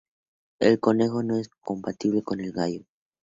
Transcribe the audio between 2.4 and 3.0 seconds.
el gallo.